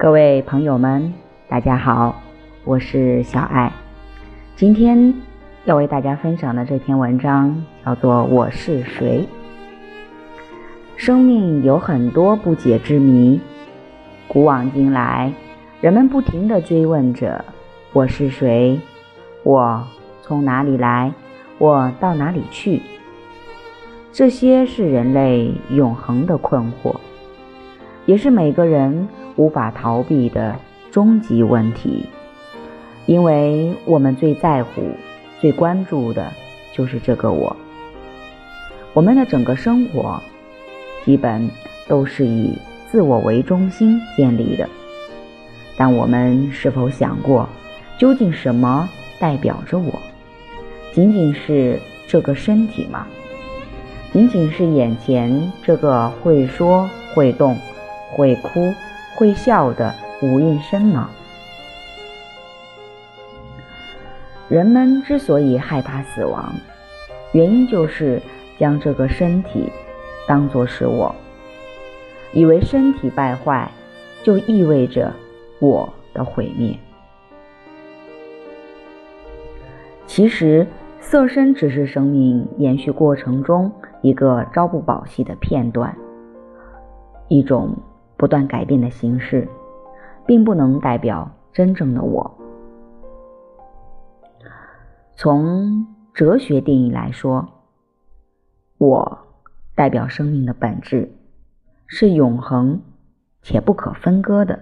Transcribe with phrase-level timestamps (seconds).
[0.00, 1.12] 各位朋友们，
[1.46, 2.22] 大家好，
[2.64, 3.70] 我是小爱。
[4.56, 5.12] 今天
[5.66, 9.28] 要为大家分享的这篇文章叫做《我是谁》。
[10.96, 13.38] 生命有很多不解之谜，
[14.26, 15.34] 古往今来，
[15.82, 17.44] 人们不停地追问着：
[17.92, 18.80] 我是谁？
[19.42, 19.86] 我
[20.22, 21.12] 从哪里来？
[21.58, 22.80] 我到哪里去？
[24.14, 26.96] 这些是人类永恒的困惑，
[28.06, 29.06] 也是每个人
[29.40, 30.54] 无法逃避的
[30.90, 32.04] 终极问题。
[33.06, 34.82] 因为我们最在乎、
[35.40, 36.30] 最关注的
[36.74, 37.56] 就是这个我。
[38.92, 40.22] 我们的整个生活。
[41.02, 41.48] 基本
[41.88, 42.52] 都是以
[42.90, 44.68] 自我为中心建立的，
[45.74, 47.48] 但我们是否想过，
[47.96, 48.86] 究竟什么
[49.18, 49.98] 代表着我？
[50.92, 53.06] 仅仅是这个身体吗？
[54.12, 57.56] 仅仅是眼前这个会说、会动、
[58.12, 58.70] 会哭、
[59.20, 61.10] 会笑的无印身吗？
[64.48, 66.50] 人们之所以害怕死亡，
[67.32, 68.18] 原因就是
[68.58, 69.70] 将这个身体。
[70.26, 71.14] 当作是我，
[72.32, 73.70] 以为身体败坏
[74.22, 75.12] 就意味着
[75.60, 76.74] 我的毁灭。
[80.06, 80.66] 其实，
[80.98, 85.94] 色身只是生命延续过程中一个朝不保夕的片段，
[87.28, 87.76] 一种
[88.20, 89.48] 不断改变的形式，
[90.26, 92.30] 并不能代表真正的我。
[95.16, 97.48] 从哲学定义来说，
[98.76, 99.18] 我。
[99.74, 101.10] 代表生命的本质
[101.86, 102.82] 是永恒
[103.40, 104.60] 且不可分割的，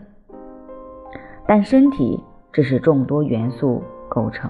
[1.44, 2.22] 但身体
[2.52, 4.48] 只是众多元素构成，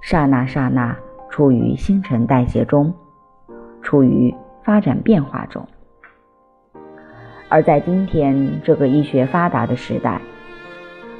[0.00, 0.96] 刹那刹那
[1.28, 2.94] 处于新陈代谢中，
[3.82, 5.68] 处于发展变化中。
[7.54, 10.20] 而在今天这个医学发达的时代，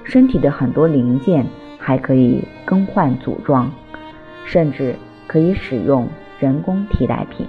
[0.02, 1.46] 身体的很多零件
[1.78, 3.70] 还可以更换组装，
[4.44, 4.96] 甚至
[5.28, 6.08] 可以使用
[6.40, 7.46] 人工替代品。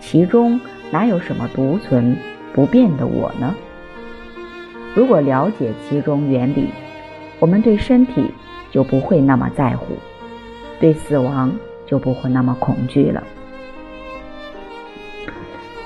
[0.00, 0.60] 其中
[0.90, 2.16] 哪有什么独存
[2.52, 3.54] 不变的我呢？
[4.96, 6.70] 如果了解其中原理，
[7.38, 8.28] 我们对身体
[8.72, 9.94] 就不会那么在乎，
[10.80, 11.54] 对死亡
[11.86, 13.22] 就不会那么恐惧了。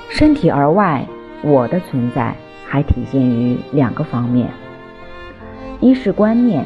[0.09, 1.05] 身体而外，
[1.41, 2.35] 我的存在
[2.65, 4.49] 还体现于两个方面：
[5.79, 6.65] 一是观念，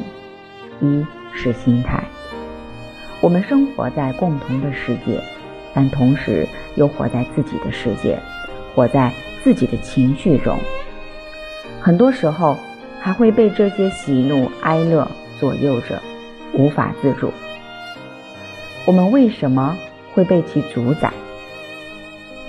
[0.81, 2.03] 一是心态。
[3.21, 5.21] 我们生活在共同的世界。
[5.75, 8.19] 但同时又活在自己的世界，
[8.75, 9.11] 活在
[9.43, 10.55] 自己的情绪中，
[11.81, 12.55] 很多时候
[12.99, 15.09] 还会被这些喜怒哀乐
[15.39, 15.99] 左右着，
[16.53, 17.33] 无法自主。
[18.85, 19.75] 我们为什么
[20.13, 21.11] 会被其主宰？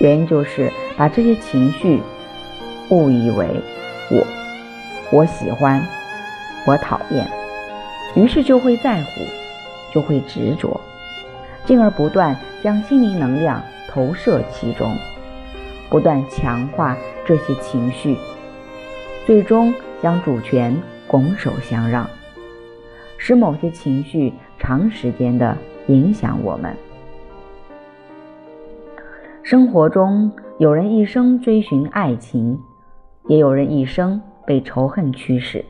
[0.01, 2.03] 原因就是把这些情绪
[2.91, 3.49] 误以为
[4.11, 4.27] 我，
[5.11, 5.83] 我喜欢，
[6.67, 7.27] 我讨厌，
[8.15, 9.11] 于是就会在乎，
[9.93, 10.81] 就会执着。
[11.65, 14.95] 进而不断将心灵能量投射其中，
[15.89, 18.19] 不断强化这些情绪，
[19.25, 19.73] 最终
[20.03, 22.07] 将主权拱手相让，
[23.17, 25.57] 使某些情绪长时间的
[25.87, 26.77] 影响我们。
[29.43, 32.61] 生活中，有人一生追寻爱情，
[33.27, 35.65] 也有人一生被仇恨驱使。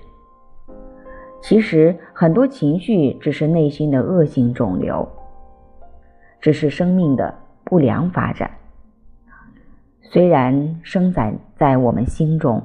[1.41, 5.09] 其实，很多情绪只是内心的恶性肿瘤。
[6.41, 7.34] 只是生命的
[7.65, 8.50] 不良发展，
[10.03, 12.62] 虽然生长在我们心中，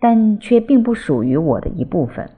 [0.00, 2.28] 但却并不属于我的一部分。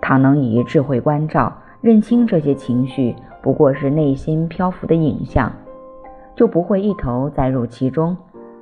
[0.00, 5.52] 倘能以智慧关照，认清这些情绪不过是内心漂浮的影像，
[6.34, 8.16] 就不会一头栽入其中，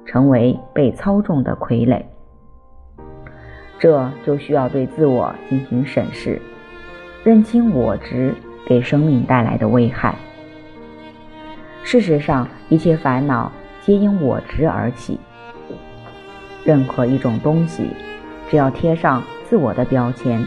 [0.09, 2.03] 成为被操纵的傀儡。
[3.79, 6.43] 这就需要对自我进行审视，
[7.23, 8.35] 认清我执。
[8.67, 10.15] 给生命带来的危害。
[11.83, 13.51] 事实上，一切烦恼
[13.81, 15.19] 皆因我执而起。
[16.65, 17.89] 任何一种东西，
[18.51, 20.45] 只要贴上自我的标签，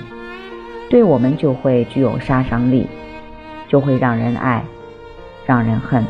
[0.88, 2.88] 对我们就会具有杀伤力，
[3.68, 4.64] 就会让人爱，
[5.48, 6.06] 让人恨，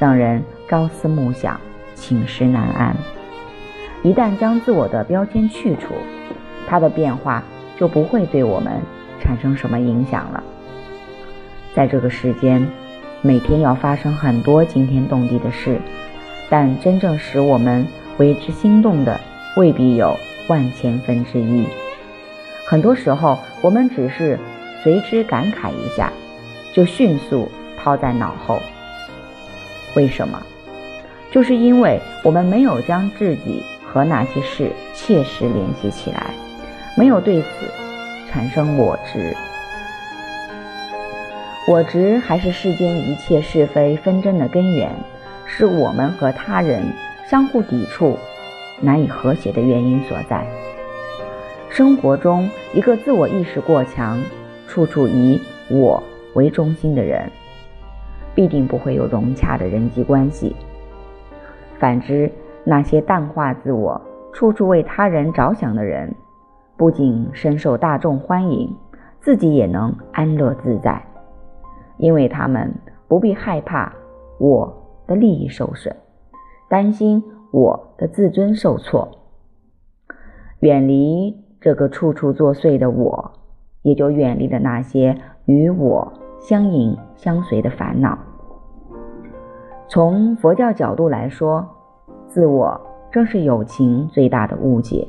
[0.00, 1.60] 让人朝思暮想，
[1.96, 2.94] 寝食难安。
[4.04, 5.94] 一旦将自我的标签去除，
[6.68, 7.42] 它的变化
[7.76, 8.80] 就不会对我们
[9.20, 10.40] 产生什么影响了。
[11.74, 12.64] 在这个世间，
[13.22, 15.80] 每天要发生很多惊天动地的事，
[16.48, 17.84] 但真正使我们
[18.18, 19.18] 为之心动的，
[19.56, 20.16] 未必有
[20.48, 21.66] 万千分之一。
[22.64, 24.38] 很多时候，我们只是
[24.82, 26.12] 随之感慨一下，
[26.72, 28.60] 就迅速抛在脑后。
[29.96, 30.40] 为什么？
[31.36, 36.30] 就是因为我们没有将自己和那些事切实联系起来，
[36.96, 37.46] 没有对此
[38.26, 39.36] 产生我执。
[41.68, 44.90] 我执还是世间一切是非纷争的根源，
[45.44, 46.82] 是我们和他人
[47.28, 48.18] 相互抵触、
[48.80, 50.42] 难以和谐的原因所在。
[51.68, 54.18] 生活中，一个自我意识过强、
[54.66, 55.38] 处处以
[55.68, 56.02] 我
[56.32, 57.30] 为中心的人，
[58.34, 60.56] 必定不会有融洽的人际关系。
[61.78, 62.30] 反之，
[62.64, 64.00] 那些淡化自我、
[64.32, 66.14] 处处为他人着想的人，
[66.76, 68.74] 不仅深受大众欢迎，
[69.20, 71.02] 自己也能安乐自在。
[71.98, 72.74] 因为他们
[73.08, 73.92] 不必害怕
[74.38, 74.70] 我
[75.06, 75.94] 的利益受损，
[76.68, 79.08] 担心我的自尊受挫，
[80.60, 83.32] 远离这个处处作祟的我，
[83.82, 88.18] 也就远离了那些与我相迎相随的烦恼。
[89.88, 91.64] 从佛教角度来说，
[92.26, 92.78] 自我
[93.12, 95.06] 正是友情最大的误解，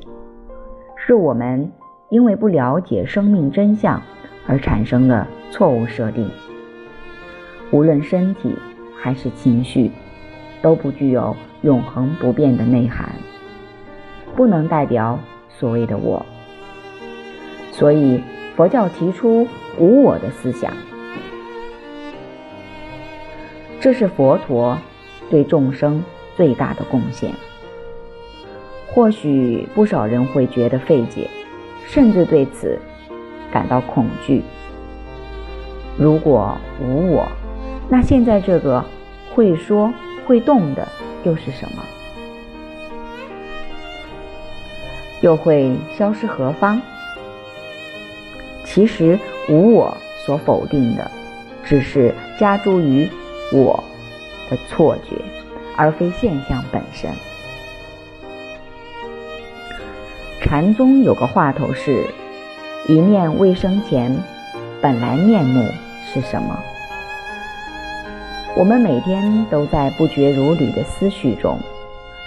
[0.95, 1.71] 是我们
[2.09, 3.99] 因为不了解生命真相
[4.45, 6.29] 而产生的错误设定。
[7.71, 8.55] 无论身体
[8.95, 9.91] 还是情绪，
[10.61, 13.09] 都不具有永恒不变的内涵，
[14.35, 15.17] 不能代表
[15.49, 16.23] 所谓的我。
[17.71, 18.21] 所以
[18.55, 19.47] 佛教提出
[19.79, 20.71] 无我的思想，
[23.79, 24.77] 这是佛陀
[25.29, 26.03] 对众生
[26.35, 27.31] 最大的贡献。
[28.87, 31.29] 或许不少人会觉得费解，
[31.85, 32.79] 甚至对此
[33.51, 34.43] 感到恐惧。
[35.97, 37.27] 如果无我，
[37.89, 38.83] 那现在这个
[39.35, 39.93] 会说
[40.25, 40.87] 会动的
[41.23, 41.83] 又是什么？
[45.21, 46.81] 又会消失何方？
[48.63, 49.17] 其实
[49.49, 49.95] 无我
[50.25, 51.09] 所否定的，
[51.63, 53.09] 只是加诸于
[53.51, 53.83] 我
[54.49, 55.15] 的错觉，
[55.75, 57.09] 而非现象本身。
[60.41, 62.05] 禅宗有个话头是
[62.87, 64.15] ：“一念未生前，
[64.81, 65.61] 本来面目
[66.05, 66.57] 是什么？”
[68.55, 71.59] 我们每天都在不绝如缕的思绪中，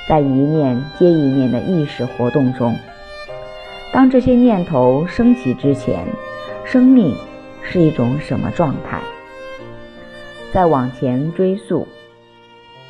[0.09, 2.77] 在一念接一念的意识活动中。
[3.93, 6.07] 当这些念头升起之前，
[6.65, 7.17] 生命
[7.63, 9.01] 是一种什么状态？
[10.53, 11.87] 再往前追溯，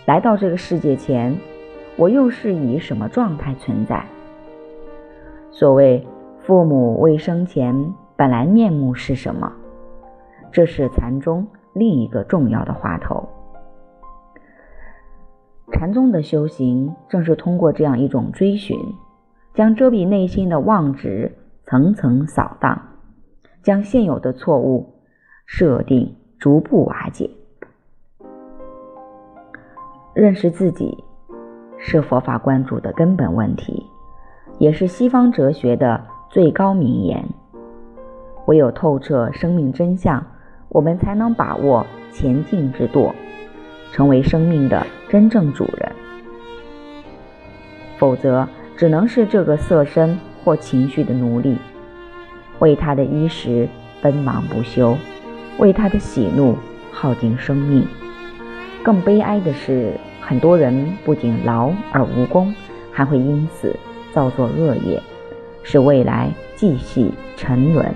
[0.07, 1.37] 来到这个世界前，
[1.97, 4.07] 我又是以什么状态存在？
[5.51, 6.07] 所谓
[6.39, 9.53] 父母未生前本来面目是什么？
[10.51, 11.47] 这是禅宗。
[11.75, 13.29] 另一个重要的话头，
[15.71, 18.77] 禅宗的修行正是通过这样一种追寻，
[19.55, 21.31] 将遮蔽内心的妄执
[21.67, 22.81] 层层扫荡，
[23.63, 24.95] 将现有的错误
[25.47, 27.31] 设定逐步瓦解。
[30.15, 31.05] 认识自己
[31.79, 33.87] 是佛法关注的根本问题，
[34.59, 37.25] 也是西方哲学的最高名言。
[38.47, 40.25] 唯有透彻生命真相。
[40.73, 43.13] 我们才能把握前进之舵，
[43.91, 45.93] 成为生命的真正主人。
[47.99, 51.59] 否则，只能是这个色身或情绪的奴隶，
[52.61, 53.69] 为他的衣食
[54.01, 54.97] 奔忙不休，
[55.59, 56.55] 为他的喜怒
[56.93, 57.85] 耗尽生命。
[58.83, 62.55] 更悲哀的是，很多人不仅劳而无功，
[62.91, 63.77] 还会因此
[64.13, 65.01] 造作恶业，
[65.63, 67.93] 使未来继续沉沦，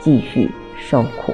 [0.00, 1.32] 继续受苦。